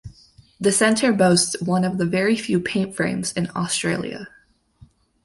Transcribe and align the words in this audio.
The 0.59 0.71
Centre 0.71 1.13
boasts 1.13 1.61
one 1.61 1.83
of 1.83 1.99
the 1.99 2.07
very 2.07 2.35
few 2.35 2.59
paint 2.59 2.95
frames 2.95 3.33
in 3.33 3.51
Australia. 3.55 4.29